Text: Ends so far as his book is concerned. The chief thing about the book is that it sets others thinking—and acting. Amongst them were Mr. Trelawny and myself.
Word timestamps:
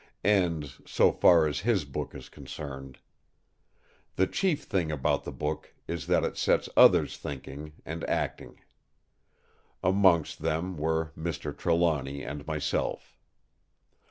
Ends 0.23 0.81
so 0.83 1.11
far 1.11 1.45
as 1.45 1.59
his 1.59 1.85
book 1.85 2.15
is 2.15 2.27
concerned. 2.27 2.97
The 4.15 4.25
chief 4.25 4.63
thing 4.63 4.91
about 4.91 5.25
the 5.25 5.31
book 5.31 5.75
is 5.87 6.07
that 6.07 6.23
it 6.23 6.37
sets 6.39 6.67
others 6.75 7.17
thinking—and 7.17 8.03
acting. 8.05 8.59
Amongst 9.83 10.39
them 10.41 10.75
were 10.75 11.11
Mr. 11.15 11.55
Trelawny 11.55 12.23
and 12.23 12.47
myself. 12.47 13.19